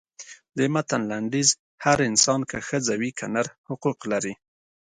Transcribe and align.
د 0.57 0.59
متن 0.73 1.01
لنډیز 1.11 1.49
هر 1.85 1.97
انسان 2.09 2.39
که 2.49 2.57
ښځه 2.67 2.93
وي 2.99 3.11
که 3.19 3.25
نر 3.33 3.45
حقوق 3.67 3.99
لري. 4.11 4.33